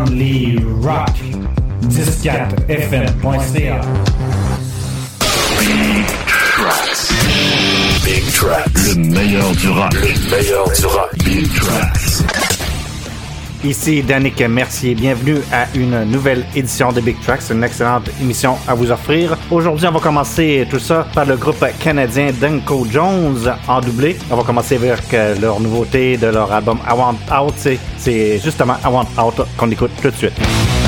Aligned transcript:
Only 0.00 0.56
Rock 0.80 1.14
14fm.ca 1.82 3.80
Big 5.58 6.06
Tracks. 6.26 7.12
Big 8.04 8.24
Tracks. 8.32 8.86
Le 8.88 8.94
meilleur 8.94 9.50
du 9.52 9.68
rock. 9.68 9.92
Le 9.92 10.30
meilleur 10.30 10.70
du 10.70 10.86
rock. 10.86 11.10
Big 11.22 11.54
Tracks. 11.54 12.49
Ici 13.62 14.02
Danick 14.02 14.40
Mercier, 14.40 14.94
bienvenue 14.94 15.36
à 15.52 15.66
une 15.74 16.04
nouvelle 16.04 16.46
édition 16.56 16.92
de 16.92 17.00
Big 17.02 17.20
Tracks, 17.20 17.42
une 17.50 17.62
excellente 17.62 18.08
émission 18.18 18.56
à 18.66 18.72
vous 18.74 18.90
offrir. 18.90 19.36
Aujourd'hui, 19.50 19.86
on 19.86 19.92
va 19.92 20.00
commencer 20.00 20.66
tout 20.70 20.78
ça 20.78 21.06
par 21.14 21.26
le 21.26 21.36
groupe 21.36 21.62
canadien 21.78 22.30
Dunko 22.32 22.86
Jones 22.90 23.54
en 23.68 23.80
doublé. 23.82 24.16
On 24.30 24.36
va 24.36 24.44
commencer 24.44 24.76
avec 24.76 25.12
euh, 25.12 25.38
leur 25.38 25.60
nouveauté 25.60 26.16
de 26.16 26.28
leur 26.28 26.50
album 26.50 26.78
I 26.88 26.94
Want 26.94 27.18
Out. 27.38 27.68
C'est 27.98 28.38
justement 28.38 28.76
I 28.82 28.88
Want 28.88 29.08
Out 29.22 29.46
qu'on 29.58 29.70
écoute 29.70 29.90
tout 30.00 30.10
de 30.10 30.16
suite. 30.16 30.79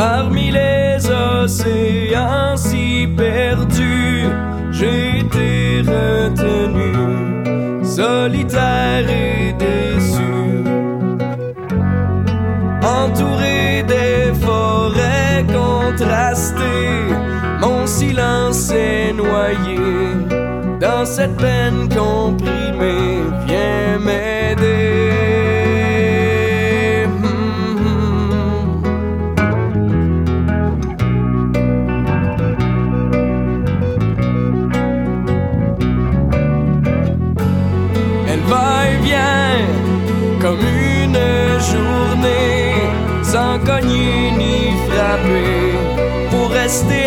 Parmi 0.00 0.50
les 0.50 0.96
océans 1.10 2.56
si 2.56 3.06
perdus, 3.06 4.24
j'ai 4.72 5.18
été 5.18 5.82
retenu, 5.82 7.84
solitaire 7.84 9.06
et 9.10 9.52
déçu. 9.52 10.64
Entouré 12.82 13.84
des 13.86 14.32
forêts 14.40 15.44
contrastées, 15.52 17.12
mon 17.60 17.86
silence 17.86 18.70
est 18.70 19.12
noyé 19.12 19.76
dans 20.80 21.04
cette 21.04 21.36
peine 21.36 21.90
comprimée. 21.90 23.20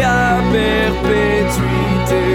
À 0.03 0.41
perpétuité. 0.51 2.25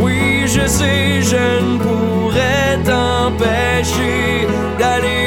Oui, 0.00 0.46
je 0.46 0.66
sais, 0.68 1.20
je 1.20 1.46
ne 1.64 1.78
pourrais 1.78 2.78
t'empêcher 2.84 4.46
d'aller 4.78 5.17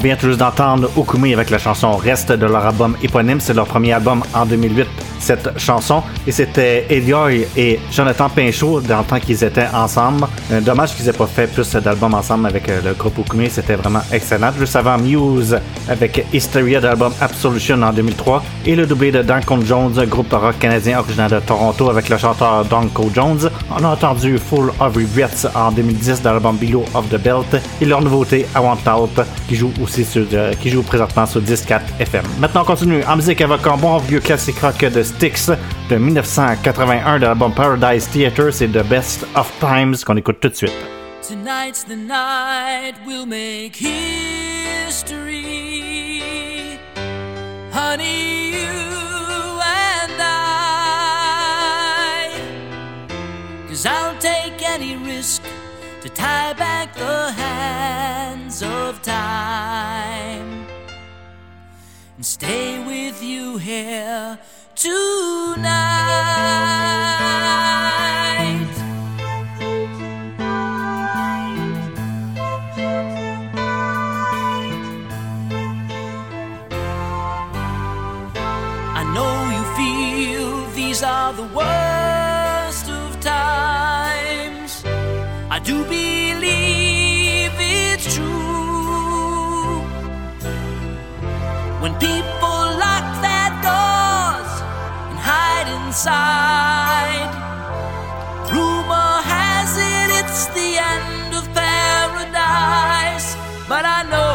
vient 0.00 0.16
tout 0.16 0.26
juste 0.26 0.38
d'entendre 0.40 0.90
Okumi 0.96 1.34
avec 1.34 1.50
la 1.50 1.58
chanson 1.58 1.96
Reste 1.96 2.32
de 2.32 2.46
leur 2.46 2.64
album 2.64 2.96
éponyme. 3.02 3.38
C'est 3.40 3.54
leur 3.54 3.66
premier 3.66 3.92
album 3.92 4.22
en 4.34 4.46
2008, 4.46 4.86
cette 5.18 5.58
chanson. 5.58 6.02
Et 6.26 6.32
c'était 6.32 6.86
Elioy 6.88 7.46
et 7.56 7.78
Jonathan 7.92 8.28
Pinchot 8.28 8.80
dans 8.80 8.98
le 8.98 9.04
temps 9.04 9.20
qu'ils 9.20 9.44
étaient 9.44 9.68
ensemble. 9.72 10.26
Dommage 10.62 10.94
qu'ils 10.96 11.08
aient 11.08 11.12
pas 11.12 11.26
fait 11.26 11.46
plus 11.46 11.70
d'albums 11.76 12.14
ensemble 12.14 12.46
avec 12.46 12.68
euh, 12.68 12.80
le 12.84 12.94
groupe 12.94 13.18
Okumi. 13.18 13.50
C'était 13.50 13.74
vraiment 13.74 14.02
excellent. 14.12 14.52
Juste 14.58 14.76
avant 14.76 14.98
Muse 14.98 15.58
avec 15.90 16.24
Hysteria 16.32 16.80
de 16.80 16.86
l'album 16.86 17.12
Absolution 17.20 17.82
en 17.82 17.92
2003. 17.92 18.42
Et 18.66 18.76
le 18.76 18.86
doublé 18.86 19.12
de 19.12 19.22
Danko 19.22 19.58
Jones, 19.64 19.92
groupe 20.06 20.32
rock 20.32 20.58
canadien 20.58 21.00
originaire 21.00 21.28
de 21.28 21.40
Toronto 21.40 21.90
avec 21.90 22.08
le 22.08 22.16
chanteur 22.16 22.64
Danko 22.64 23.10
Jones. 23.14 23.50
On 23.70 23.84
a 23.84 23.88
entendu 23.88 24.38
Full 24.38 24.70
of 24.80 24.94
Regrets 24.94 25.46
en 25.54 25.72
2010 25.72 26.22
dans 26.22 26.32
l'album 26.32 26.56
Below 26.56 26.84
of 26.94 27.08
the 27.08 27.20
Belt. 27.20 27.60
Et 27.80 27.84
leur 27.84 28.00
nouveauté 28.00 28.46
I 28.54 28.58
Want 28.58 28.78
Out 28.90 29.20
qui 29.48 29.56
joue 29.56 29.72
aussi 29.82 30.04
sur, 30.04 30.24
euh, 30.32 30.52
qui 30.54 30.70
joue 30.70 30.82
présentement 30.82 31.26
sur 31.26 31.40
10.4 31.40 31.80
FM. 31.98 32.24
Maintenant 32.38 32.62
on 32.62 32.64
continue 32.64 33.02
en 33.04 33.16
musique 33.16 33.40
avec 33.40 33.66
un 33.66 33.76
bon 33.76 33.98
vieux 33.98 34.20
classique 34.20 34.58
rock 34.60 34.78
de 34.80 35.02
Styx 35.02 35.50
de 35.90 35.96
1981 35.96 37.18
de 37.18 37.26
l'album 37.26 37.52
Paradise 37.52 38.08
Theater. 38.08 38.52
C'est 38.52 38.68
The 38.68 38.86
Best 38.86 39.26
of 39.34 39.52
Times 39.58 39.96
qu'on 40.06 40.16
écoute 40.16 40.38
tout 40.40 40.48
de 40.48 40.54
suite. 40.54 40.72
Tonight's 41.22 41.84
the 41.84 41.96
night 41.96 42.96
make 43.26 43.76
history. 43.76 45.69
Honey, 47.72 48.50
you 48.50 48.58
and 48.58 50.12
I. 50.18 50.74
Cause 53.68 53.86
I'll 53.86 54.18
take 54.18 54.60
any 54.68 54.96
risk 54.96 55.42
to 56.02 56.08
tie 56.08 56.52
back 56.54 56.94
the 56.94 57.30
hands 57.30 58.62
of 58.64 59.00
time 59.02 60.66
and 62.16 62.26
stay 62.26 62.84
with 62.84 63.22
you 63.22 63.56
here 63.58 64.36
tonight. 64.74 65.70
the 81.40 81.46
worst 81.56 82.86
of 82.90 83.08
times. 83.20 84.72
I 85.56 85.58
do 85.70 85.76
believe 85.84 87.52
it's 87.58 88.06
true. 88.14 89.80
When 91.82 91.92
people 92.08 92.60
lock 92.84 93.06
their 93.26 93.50
doors 93.68 94.52
and 95.08 95.18
hide 95.30 95.68
inside, 95.78 97.30
rumor 98.52 99.12
has 99.34 99.70
it 99.92 100.08
it's 100.20 100.42
the 100.58 100.70
end 100.92 101.30
of 101.40 101.44
paradise. 101.56 103.28
But 103.72 103.84
I 103.98 104.00
know 104.12 104.28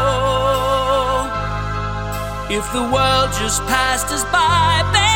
if 2.57 2.65
the 2.73 2.85
world 2.93 3.29
just 3.41 3.59
passed 3.73 4.09
us 4.11 4.23
by, 4.31 5.14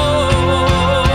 oh. 0.00 1.07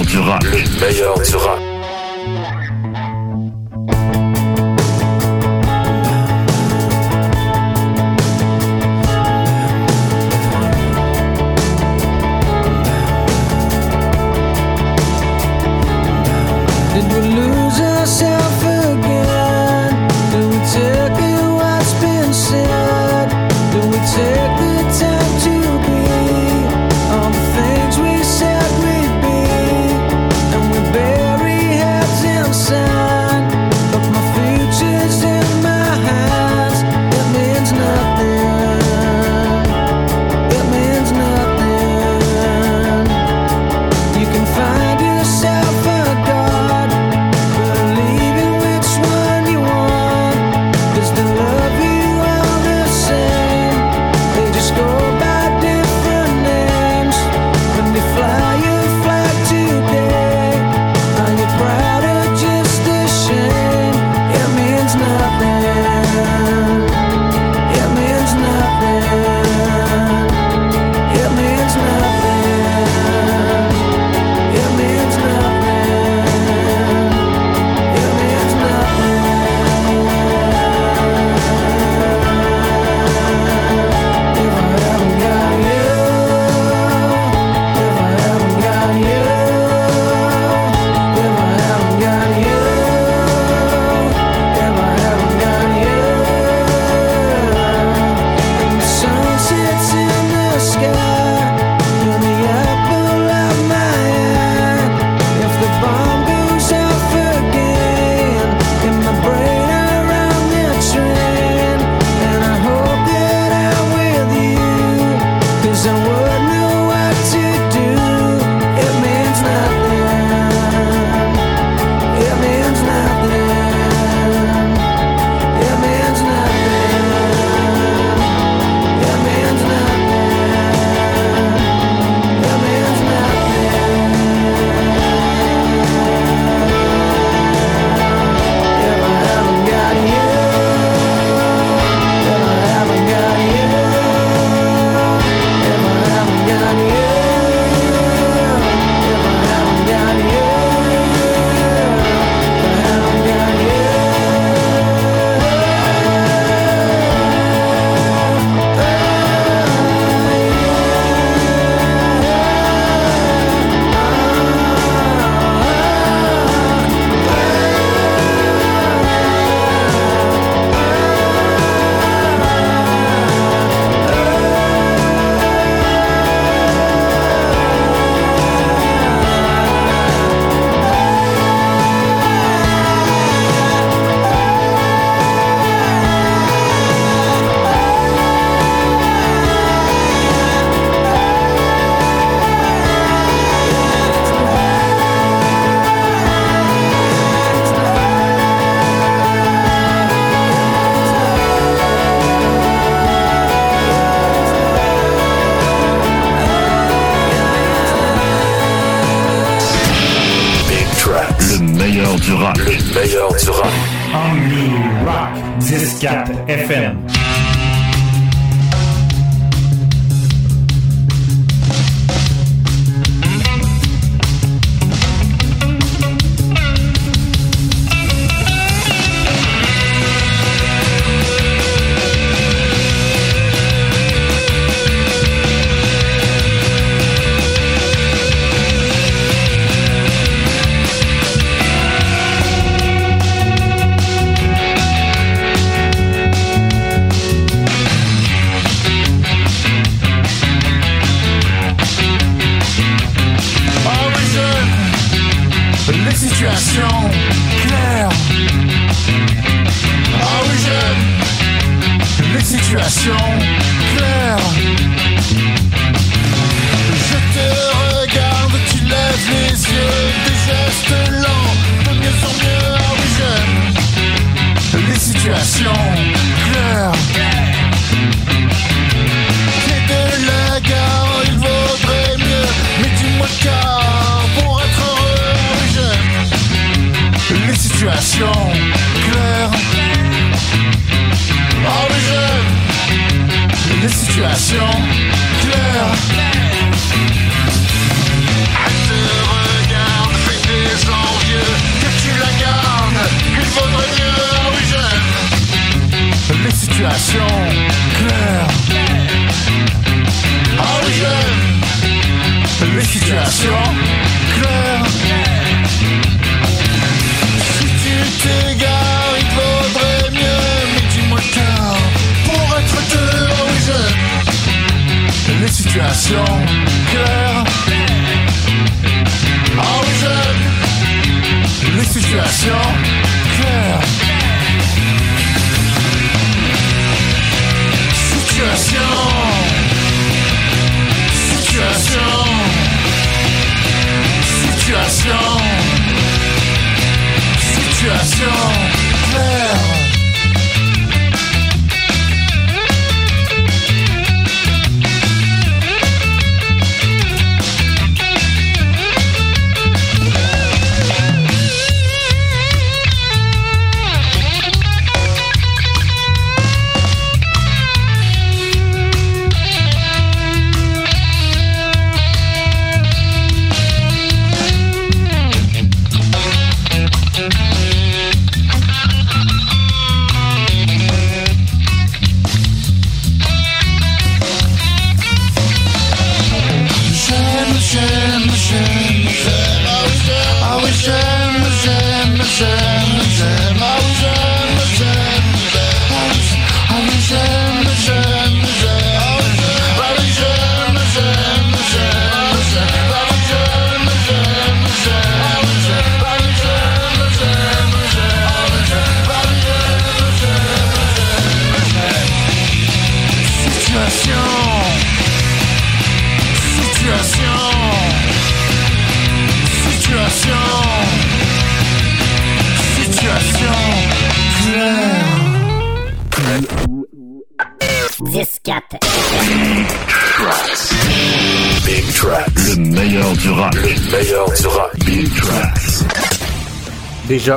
Le 0.00 0.80
meilleur 0.80 1.18
du 1.18 1.34
rap. 1.34 1.77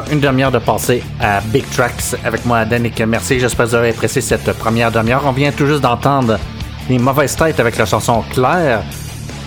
Une 0.10 0.22
demi-heure 0.22 0.52
de 0.52 0.60
passé 0.60 1.04
à 1.20 1.42
Big 1.42 1.70
Tracks 1.70 2.16
avec 2.24 2.46
moi, 2.46 2.64
Danick 2.64 3.02
Mercier. 3.02 3.42
J'espère 3.42 3.66
que 3.66 3.72
vous 3.72 3.76
avez 3.76 3.90
apprécié 3.90 4.22
cette 4.22 4.50
première 4.54 4.90
demi-heure. 4.90 5.24
On 5.26 5.34
vient 5.34 5.52
tout 5.52 5.66
juste 5.66 5.82
d'entendre 5.82 6.40
les 6.90 6.98
mauvaises 6.98 7.36
têtes 7.36 7.60
avec 7.60 7.78
la 7.78 7.86
chanson 7.86 8.24
Claire. 8.32 8.84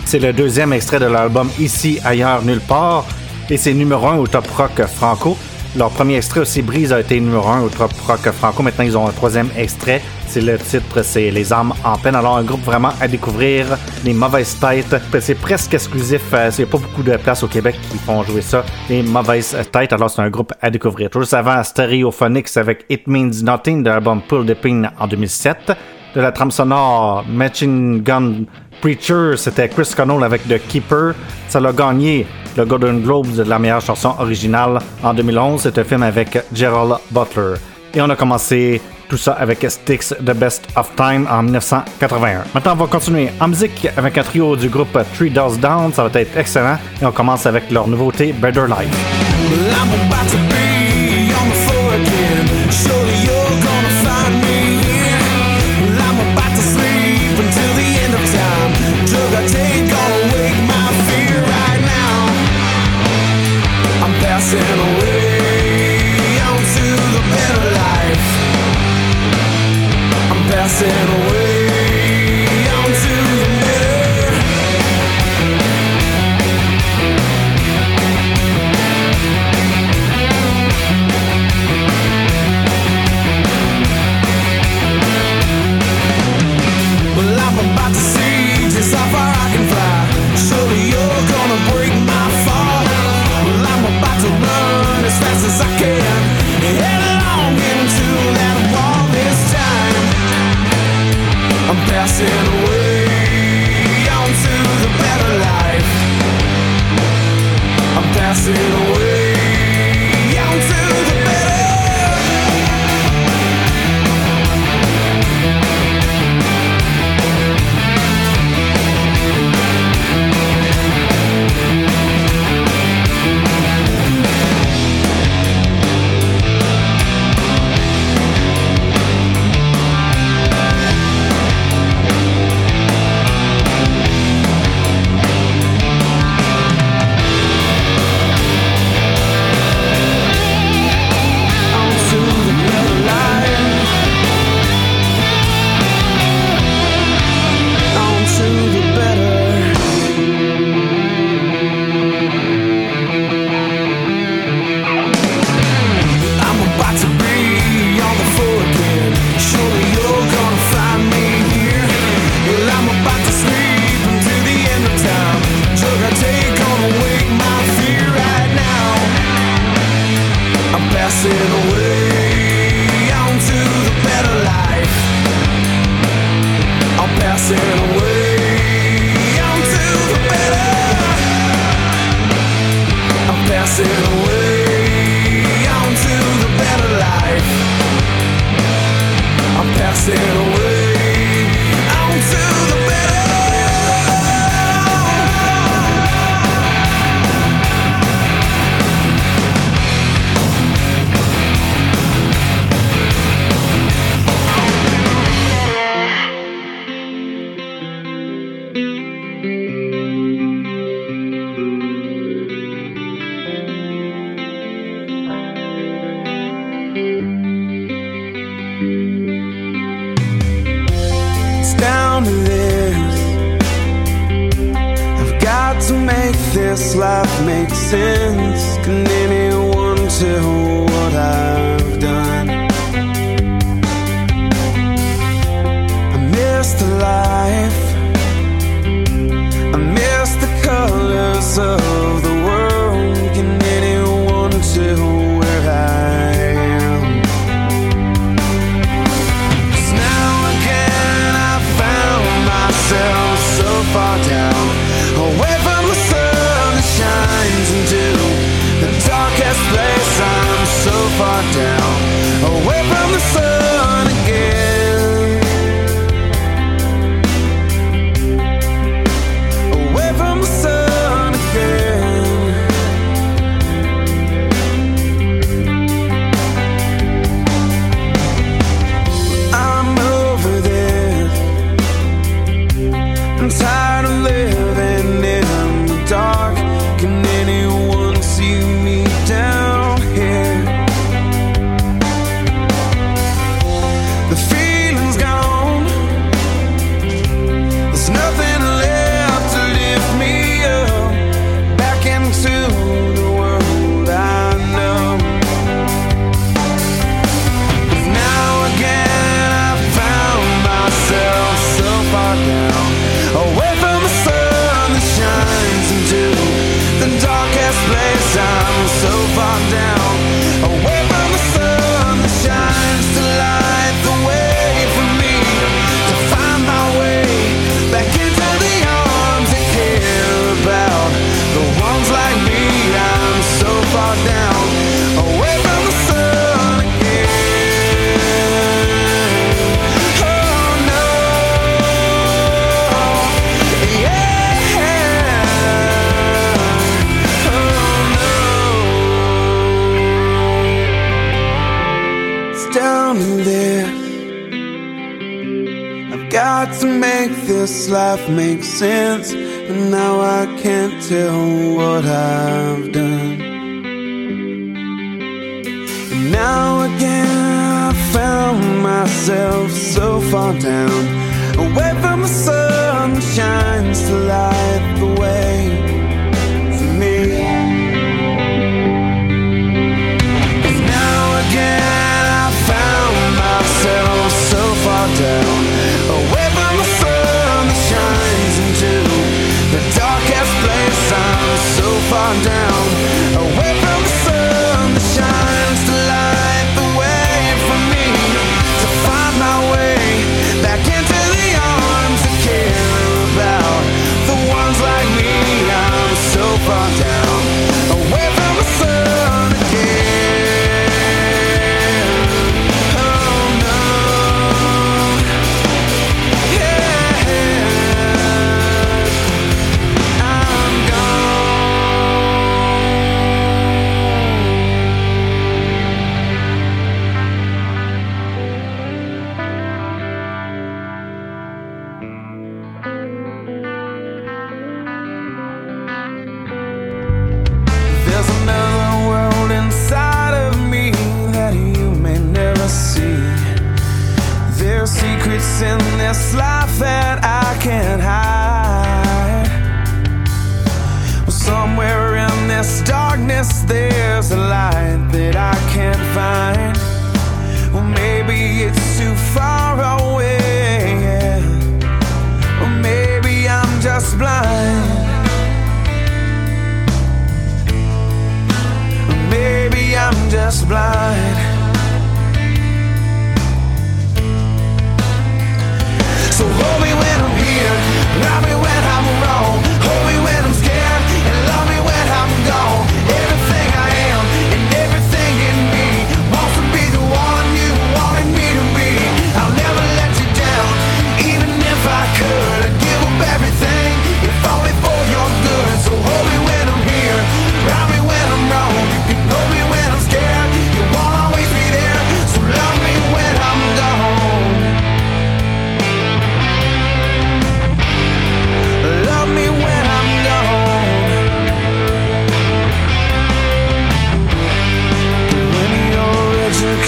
C'est 0.04 0.18
le 0.18 0.35
deuxième 0.35 0.74
extrait 0.74 0.98
de 0.98 1.07
l'album 1.07 1.48
Ici, 1.59 1.98
ailleurs, 2.04 2.42
nulle 2.42 2.61
part. 2.61 3.07
Et 3.48 3.57
c'est 3.57 3.72
numéro 3.72 4.07
un 4.07 4.16
au 4.16 4.26
top 4.26 4.46
rock 4.54 4.85
franco. 4.87 5.38
Leur 5.76 5.90
premier 5.90 6.16
extrait 6.16 6.40
aussi, 6.40 6.61
Brise, 6.61 6.92
a 6.92 7.00
été 7.00 7.18
numéro 7.18 7.48
un 7.48 7.62
au 7.62 7.70
top 7.70 7.92
rock 8.07 8.30
franco. 8.33 8.62
Maintenant, 8.62 8.85
ils 8.85 8.98
ont 8.98 9.09
un 9.09 9.12
troisième 9.12 9.48
extrait. 9.57 10.02
C'est 10.26 10.40
le 10.40 10.58
titre, 10.58 11.02
c'est 11.02 11.30
Les 11.30 11.52
âmes 11.52 11.72
en 11.84 11.96
peine. 11.96 12.16
Alors, 12.16 12.37
un 12.38 12.42
groupe 12.42 12.62
vraiment 12.64 12.90
à 13.00 13.06
découvrir. 13.06 13.66
Les 14.04 14.12
mauvaises 14.12 14.58
têtes. 14.58 14.96
C'est 15.20 15.37
presque 15.37 15.72
exclusif. 15.74 16.22
euh, 16.32 16.50
C'est 16.50 16.66
pas 16.66 16.78
beaucoup 16.78 17.02
de 17.04 17.16
places 17.16 17.42
au 17.44 17.46
Québec 17.48 17.76
qui 17.90 17.98
font 17.98 18.22
jouer 18.24 18.40
ça. 18.42 18.64
Les 18.88 19.02
mauvaises 19.02 19.56
têtes. 19.70 19.92
Alors, 19.92 20.10
c'est 20.10 20.22
un 20.22 20.30
groupe 20.30 20.52
à 20.60 20.70
découvrir. 20.70 21.08
Toujours 21.10 21.34
avant, 21.34 21.62
Stereophonics 21.62 22.56
avec 22.56 22.84
It 22.90 23.06
Means 23.06 23.42
Nothing 23.44 23.84
de 23.84 23.90
l'album 23.90 24.22
Pull 24.28 24.44
the 24.46 24.54
Pin 24.54 24.82
en 24.98 25.06
2007. 25.06 25.72
De 26.16 26.20
la 26.20 26.32
trame 26.32 26.50
sonore 26.50 27.24
Machine 27.28 28.00
Gun 28.02 28.44
Preacher, 28.80 29.37
c'était 29.37 29.68
Chris 29.68 29.92
Connell 29.96 30.22
avec 30.22 30.46
The 30.48 30.58
Keeper. 30.68 31.14
Ça 31.48 31.58
l'a 31.60 31.72
gagné 31.72 32.26
le 32.56 32.64
Golden 32.64 33.02
Globes 33.02 33.34
de 33.34 33.42
la 33.44 33.58
meilleure 33.58 33.80
chanson 33.80 34.14
originale 34.18 34.78
en 35.02 35.12
2011. 35.14 35.60
C'est 35.62 35.78
un 35.78 35.84
film 35.84 36.02
avec 36.02 36.38
Gerald 36.52 36.94
Butler. 37.10 37.54
Et 37.94 38.00
on 38.00 38.10
a 38.10 38.16
commencé 38.16 38.80
tout 39.08 39.16
ça 39.16 39.32
avec 39.32 39.64
Styx 39.68 40.14
The 40.20 40.34
Best 40.34 40.68
of 40.76 40.94
Time 40.96 41.26
en 41.30 41.42
1981. 41.42 42.44
Maintenant, 42.54 42.72
on 42.72 42.76
va 42.76 42.86
continuer 42.86 43.30
en 43.40 43.48
musique 43.48 43.88
avec 43.96 44.18
un 44.18 44.22
trio 44.22 44.56
du 44.56 44.68
groupe 44.68 44.98
Three 45.16 45.30
Doors 45.30 45.56
Down. 45.56 45.92
Ça 45.92 46.06
va 46.06 46.20
être 46.20 46.36
excellent. 46.36 46.78
Et 47.00 47.06
on 47.06 47.12
commence 47.12 47.46
avec 47.46 47.70
leur 47.70 47.88
nouveauté 47.88 48.32
Better 48.32 48.66
Life. 48.68 50.63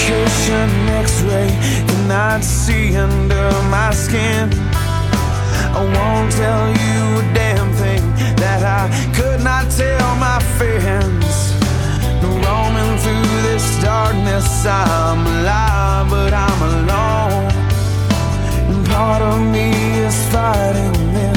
Nutrition 0.07 0.71
x-ray 1.03 1.49
cannot 1.89 2.45
see 2.45 2.95
under 2.95 3.51
my 3.75 3.91
skin? 3.93 4.49
I 5.75 5.83
won't 5.83 6.31
tell 6.31 6.69
you 6.69 6.99
a 7.19 7.35
damn 7.35 7.73
thing 7.73 8.05
that 8.37 8.63
I 8.63 8.87
could 9.17 9.43
not 9.43 9.69
tell 9.69 10.15
my 10.15 10.39
friends. 10.59 11.27
No 12.23 12.29
roaming 12.47 12.95
through 13.03 13.33
this 13.49 13.67
darkness 13.83 14.47
I'm 14.65 15.27
alive 15.27 16.09
but 16.09 16.33
I'm 16.33 16.61
alone. 16.71 17.51
And 18.71 18.87
part 18.87 19.23
of 19.23 19.41
me 19.41 19.73
is 20.07 20.17
fighting 20.31 20.95
this 21.15 21.36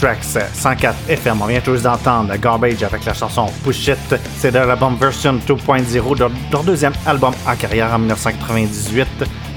Tracks 0.00 0.38
104 0.52 0.94
FM. 1.08 1.42
On 1.42 1.46
vient 1.46 1.60
tous 1.60 1.82
d'entendre 1.82 2.34
Garbage 2.36 2.82
avec 2.82 3.04
la 3.04 3.14
chanson 3.14 3.46
Push 3.64 3.88
It. 3.88 4.16
C'est 4.38 4.50
de 4.50 4.58
l'album 4.58 4.96
Version 5.00 5.34
2.0, 5.46 6.16
de 6.16 6.24
leur 6.52 6.64
deuxième 6.64 6.92
album 7.06 7.32
en 7.46 7.56
carrière 7.56 7.92
en 7.92 7.98
1998. 7.98 9.06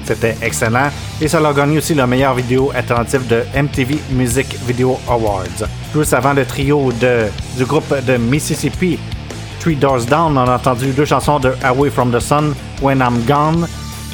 C'était 0.04 0.36
excellent 0.42 0.90
et 1.20 1.28
ça 1.28 1.40
leur 1.40 1.50
a 1.50 1.54
gagné 1.54 1.78
aussi 1.78 1.94
la 1.94 2.06
meilleure 2.06 2.34
vidéo 2.34 2.72
alternative 2.74 3.26
de 3.28 3.44
MTV 3.54 3.98
Music 4.10 4.46
Video 4.66 4.98
Awards. 5.08 5.68
Juste 5.94 6.14
avant 6.14 6.32
le 6.32 6.44
trio 6.44 6.90
de, 6.92 7.26
du 7.56 7.64
groupe 7.64 7.94
de 8.06 8.16
Mississippi, 8.16 8.98
Three 9.60 9.76
Doors 9.76 10.06
Down, 10.06 10.36
on 10.36 10.48
a 10.48 10.56
entendu 10.56 10.92
deux 10.92 11.04
chansons 11.04 11.38
de 11.38 11.52
Away 11.62 11.90
from 11.90 12.10
the 12.10 12.20
Sun, 12.20 12.54
When 12.80 12.98
I'm 12.98 13.22
Gone, 13.26 13.68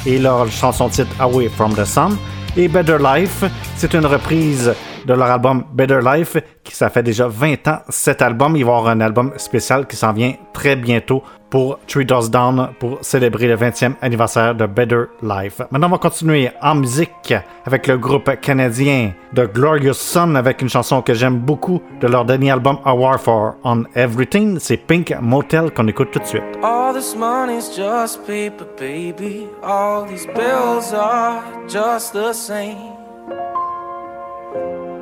et 0.05 0.19
leur 0.19 0.51
chanson 0.51 0.89
titre 0.89 1.09
Away 1.19 1.49
from 1.49 1.73
the 1.73 1.85
Sun. 1.85 2.17
Et 2.57 2.67
Better 2.67 2.97
Life, 2.99 3.43
c'est 3.77 3.93
une 3.93 4.05
reprise 4.05 4.73
de 5.07 5.13
leur 5.13 5.31
album 5.31 5.63
Better 5.73 5.99
Life, 6.03 6.37
qui 6.63 6.75
ça 6.75 6.89
fait 6.89 7.01
déjà 7.01 7.27
20 7.27 7.67
ans 7.69 7.79
cet 7.89 8.21
album. 8.21 8.55
Il 8.55 8.65
va 8.65 8.73
y 8.73 8.75
avoir 8.75 8.91
un 8.91 9.01
album 9.01 9.31
spécial 9.37 9.87
qui 9.87 9.95
s'en 9.95 10.11
vient 10.11 10.33
très 10.53 10.75
bientôt 10.75 11.23
pour 11.49 11.79
Three 11.87 12.05
Doors 12.05 12.29
Down 12.29 12.69
pour 12.77 12.99
célébrer 13.01 13.47
le 13.47 13.55
20e 13.55 13.93
anniversaire 14.01 14.53
de 14.53 14.65
Better 14.65 15.03
Life. 15.21 15.61
Maintenant, 15.71 15.87
on 15.87 15.91
va 15.91 15.97
continuer 15.97 16.51
en 16.61 16.75
musique 16.75 17.33
avec 17.65 17.87
le 17.87 17.97
groupe 17.97 18.29
canadien 18.41 19.13
The 19.33 19.51
Glorious 19.53 19.93
Sun 19.93 20.35
avec 20.35 20.61
une 20.61 20.69
chanson 20.69 21.01
que 21.01 21.13
j'aime 21.13 21.37
beaucoup 21.37 21.81
de 22.01 22.07
leur 22.07 22.25
dernier 22.25 22.51
album 22.51 22.77
A 22.83 22.93
War 22.93 23.17
for 23.17 23.55
On 23.63 23.83
Everything. 23.95 24.59
C'est 24.59 24.77
Pink 24.77 25.15
Motel 25.21 25.71
qu'on 25.71 25.87
écoute 25.87 26.11
tout 26.11 26.19
de 26.19 26.25
suite. 26.25 26.43
All 26.61 26.93
this 26.93 27.15
money's 27.15 27.73
just 27.73 28.25
paper, 28.27 28.65
baby. 28.77 29.47
All 29.63 30.05
these 30.05 30.27
bills 30.27 30.93
are 30.93 31.41
just 31.69 32.11
the 32.11 32.33
same. 32.33 33.06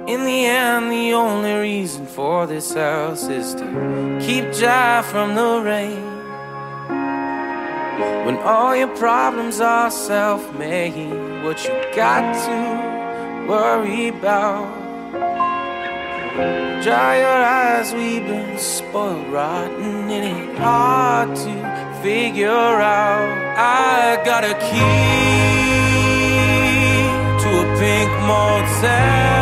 In 0.08 0.24
the 0.24 0.46
end, 0.46 0.92
the 0.92 1.14
only 1.14 1.54
reason 1.54 2.06
for 2.06 2.46
this 2.46 2.76
house 2.76 3.28
is 3.28 3.56
to 3.56 3.66
keep 4.22 4.46
Jive 4.54 5.04
from 5.06 5.34
the 5.34 5.62
rain. 5.66 6.06
When 8.24 8.38
all 8.38 8.76
your 8.76 8.96
problems 8.98 9.60
are 9.60 9.90
self 9.90 10.54
made, 10.60 11.44
what 11.44 11.64
you 11.66 11.74
got 11.96 12.36
to 12.46 13.50
worry 13.50 14.10
about? 14.10 14.70
Dry 16.84 17.18
your 17.18 17.42
eyes, 17.62 17.92
we've 17.92 18.28
been 18.28 18.60
spoiled 18.60 19.28
rotten. 19.30 20.08
It 20.12 20.24
ain't 20.24 20.58
hard 20.60 21.36
to 21.36 22.00
figure 22.04 22.52
out. 22.52 23.56
I 23.58 24.22
got 24.24 24.44
a 24.44 24.54
key 24.70 25.56
to 27.42 27.50
a 27.64 27.80
pink 27.80 28.12
motel. 28.28 29.35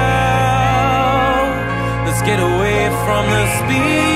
Get 2.26 2.39
away 2.39 2.89
from 3.03 3.26
the 3.36 3.45
speed. 3.57 4.13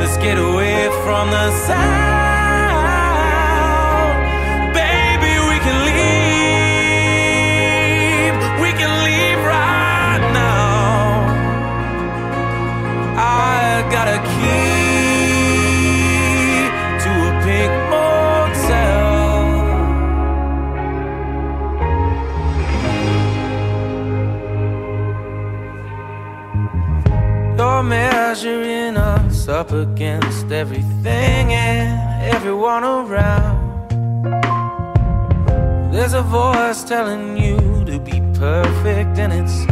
Let's 0.00 0.16
get 0.16 0.36
away 0.36 0.90
from 1.04 1.30
the 1.30 1.50
sound. 1.64 2.31
Measuring 28.32 28.96
us 28.96 29.46
up 29.46 29.72
against 29.72 30.50
everything 30.50 31.52
and 31.52 32.34
everyone 32.34 32.82
around. 32.82 33.60
There's 35.92 36.14
a 36.14 36.22
voice 36.22 36.82
telling 36.82 37.36
you 37.36 37.58
to 37.84 37.98
be 37.98 38.22
perfect, 38.32 39.18
and 39.18 39.34
it's 39.34 39.66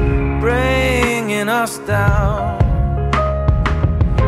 bringing 0.45 1.49
us 1.49 1.79
down. 1.87 2.61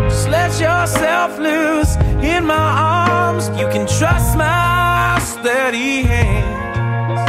Just 0.09 0.29
let 0.31 0.53
yourself 0.59 1.39
loose 1.39 1.97
in 2.25 2.47
my 2.47 2.69
arms. 2.97 3.49
You 3.61 3.69
can 3.69 3.87
trust 3.87 4.39
my 4.39 5.21
steady 5.23 6.05
hands. 6.05 7.21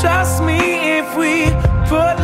Trust 0.00 0.42
me 0.42 0.58
if 0.98 1.16
we 1.16 1.44
put 1.88 2.23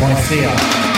fm.ca 0.00 0.80
You 0.80 0.89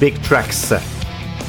Big 0.00 0.20
Tracks 0.22 0.72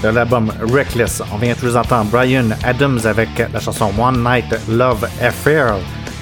de 0.04 0.10
l'album 0.10 0.52
Reckless. 0.74 1.22
On 1.34 1.38
vient 1.38 1.56
tous 1.56 1.76
entendre 1.76 2.10
Brian 2.12 2.50
Adams 2.64 3.00
avec 3.06 3.30
la 3.52 3.60
chanson 3.60 3.92
One 3.98 4.24
Night 4.24 4.46
Love 4.70 5.08
Affair, 5.22 5.76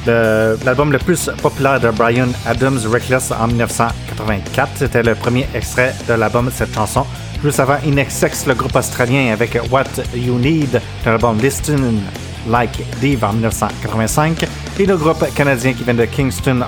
l'album 0.06 0.92
le 0.92 0.98
plus 0.98 1.30
populaire 1.42 1.80
de 1.80 1.90
Brian 1.92 2.30
Adams, 2.46 2.80
Reckless, 2.92 3.32
en 3.32 3.48
1984. 3.48 4.70
C'était 4.76 5.04
le 5.04 5.16
premier 5.16 5.48
extrait 5.54 5.94
de 6.08 6.14
l'album, 6.14 6.50
cette 6.54 6.74
chanson. 6.74 7.06
Juste 7.44 7.60
avant 7.60 7.78
Inexex, 7.86 8.46
le 8.48 8.54
groupe 8.56 8.76
australien 8.76 9.34
avec 9.34 9.58
What 9.70 9.84
You 10.16 10.38
Need, 10.38 10.72
de 10.72 10.80
l'album 11.10 11.38
Listen 11.40 12.02
Like 12.48 12.84
Dave 13.02 13.24
en 13.24 13.34
1985. 13.34 14.48
Et 14.80 14.86
le 14.86 14.98
groupe 14.98 15.26
canadien 15.34 15.74
qui 15.74 15.84
vient 15.84 15.94
de 15.94 16.06
Kingston, 16.06 16.62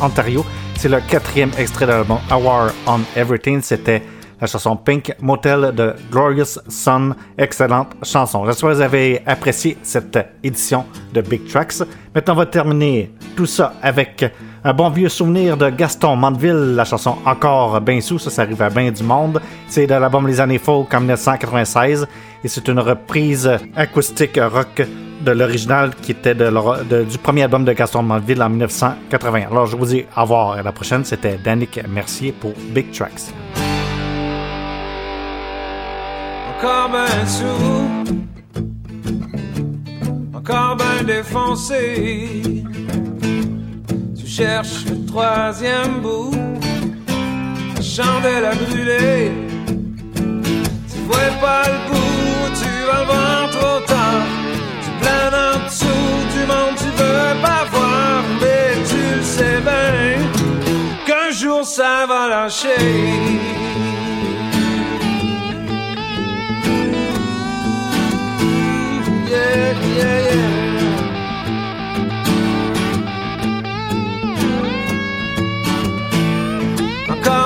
Ontario, 0.00 0.44
c'est 0.76 0.88
le 0.88 1.00
quatrième 1.00 1.50
extrait 1.56 1.86
de 1.86 1.92
l'album 1.92 2.18
Hour 2.30 2.72
on 2.86 3.00
Everything. 3.16 3.60
C'était 3.62 4.02
la 4.40 4.46
chanson 4.46 4.76
Pink 4.76 5.14
Motel 5.20 5.72
de 5.74 5.94
Glorious 6.10 6.58
Sun. 6.68 7.14
Excellente 7.36 7.94
chanson. 8.02 8.44
J'espère 8.46 8.70
que 8.70 8.74
vous 8.76 8.80
avez 8.80 9.22
apprécié 9.26 9.76
cette 9.82 10.18
édition 10.42 10.84
de 11.12 11.20
Big 11.20 11.46
Tracks. 11.46 11.80
Maintenant, 12.14 12.34
on 12.34 12.36
va 12.36 12.46
terminer 12.46 13.12
tout 13.36 13.46
ça 13.46 13.74
avec 13.82 14.24
un 14.64 14.74
bon 14.74 14.90
vieux 14.90 15.08
souvenir 15.08 15.56
de 15.56 15.70
Gaston 15.70 16.16
Mandeville, 16.16 16.74
la 16.74 16.84
chanson 16.84 17.16
Encore 17.24 17.80
ben 17.80 18.00
sous. 18.00 18.18
Ça, 18.18 18.30
ça 18.30 18.42
à 18.42 18.70
bien 18.70 18.90
du 18.90 19.02
monde. 19.02 19.40
C'est 19.68 19.86
de 19.86 19.94
l'album 19.94 20.26
Les 20.26 20.40
années 20.40 20.58
folk 20.58 20.92
en 20.94 21.00
1996 21.00 22.06
et 22.42 22.48
c'est 22.48 22.68
une 22.68 22.80
reprise 22.80 23.50
acoustique 23.76 24.38
rock 24.40 24.82
de 25.20 25.30
l'original 25.32 25.94
qui 25.96 26.12
était 26.12 26.34
du 26.34 27.18
premier 27.18 27.42
album 27.42 27.64
de 27.64 27.72
Gaston 27.72 28.02
Mandeville 28.02 28.42
en 28.42 28.48
1980. 28.48 29.42
Alors, 29.50 29.66
je 29.66 29.76
vous 29.76 29.86
dis 29.86 30.04
au 30.16 30.20
revoir 30.22 30.52
à 30.52 30.62
la 30.62 30.72
prochaine. 30.72 31.04
C'était 31.04 31.38
Danick 31.38 31.80
Mercier 31.88 32.32
pour 32.32 32.52
Big 32.72 32.90
Tracks. 32.92 33.32
Encore 36.60 36.90
ben 36.90 37.24
sous, 37.24 37.86
encore 40.34 40.76
ben 40.76 41.06
défoncé. 41.06 42.42
Tu 44.18 44.26
cherches 44.26 44.84
le 44.86 45.06
troisième 45.06 46.00
bout, 46.02 46.34
la 47.76 47.80
chandelle 47.80 48.44
à 48.44 48.54
brûler. 48.56 49.30
Tu 50.90 50.98
vois 51.06 51.32
pas 51.40 51.62
le 51.68 51.78
bout, 51.92 52.50
tu 52.60 52.70
vas 52.90 53.00
le 53.02 53.06
voir 53.06 53.50
trop 53.50 53.80
tard. 53.86 54.26
Tu 54.82 54.90
planes 55.00 55.34
en 55.34 55.64
dessous 55.64 56.16
du 56.34 56.40
monde, 56.44 56.74
tu 56.76 56.90
veux 57.00 57.40
pas 57.40 57.66
voir, 57.70 58.24
mais 58.40 58.82
tu 58.88 59.16
le 59.16 59.22
sais 59.22 59.60
bien 59.60 60.18
qu'un 61.06 61.30
jour 61.30 61.64
ça 61.64 62.04
va 62.08 62.28
lâcher. 62.28 63.38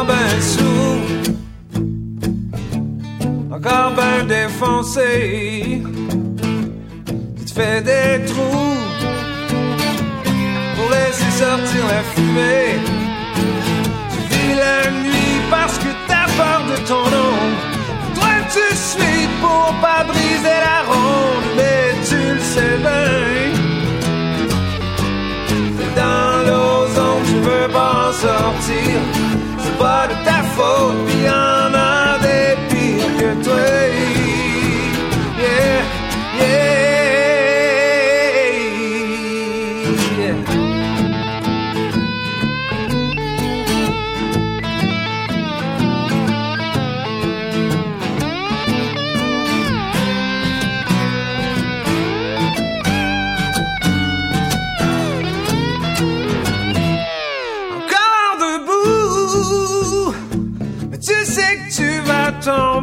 Ben 0.04 0.28
encore 3.52 3.92
ben 3.94 4.26
défoncé. 4.26 5.82
Tu 7.36 7.44
te 7.44 7.52
fais 7.52 7.80
des 7.82 8.24
trous 8.24 8.80
pour 10.74 10.90
laisser 10.90 11.30
sortir 11.30 11.82
la 11.88 12.02
fumée. 12.12 12.80
Tu 14.10 14.18
vis 14.30 14.54
la 14.56 14.90
nuit 14.90 15.38
parce 15.50 15.78
que 15.78 15.90
t'as 16.08 16.26
peur 16.36 16.60
de 16.70 16.76
ton 16.88 17.06
ombre. 17.28 17.60
Toi 18.16 18.34
tu 18.54 18.66
suis 18.76 19.28
pour 19.40 19.72
pas 19.80 20.02
briser 20.04 20.58
la 20.68 20.80
ronde, 20.90 21.31
sais 22.54 22.76
bien. 22.86 23.52
T'es 25.76 25.90
dans 26.00 26.32
l'ozone, 26.48 27.22
tu 27.28 27.36
veux 27.46 27.68
pas 27.72 27.94
en 28.08 28.12
sortir. 28.12 28.94
C'est 29.58 29.78
pas 29.78 30.06
de 30.10 30.16
ta 30.26 30.38
faute, 30.54 30.98
pis 31.06 31.28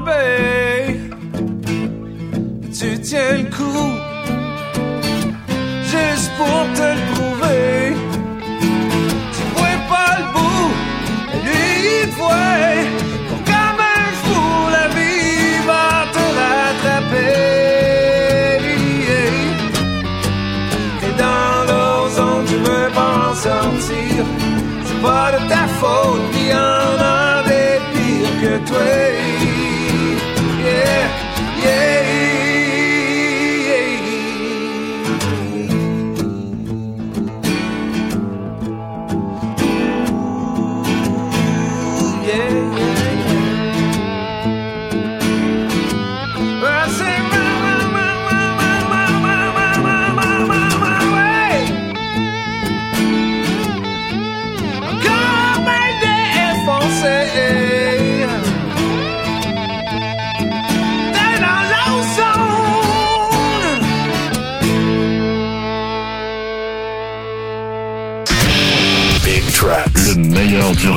baby. 0.05 0.58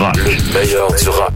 rock. 0.02 0.16
Le 0.16 0.52
meilleur 0.52 0.92
du 0.94 1.08
rock. 1.08 1.31